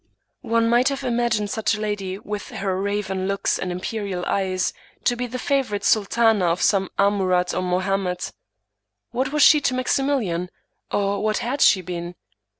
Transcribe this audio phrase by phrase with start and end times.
[0.41, 5.15] One might have imagined such a lady, with her raven locks and imperial eyes, to
[5.15, 8.31] be the favorite sultana of some Amurath or Mohammed.
[9.11, 10.49] What was she to Maximilian,
[10.91, 12.15] or what had she been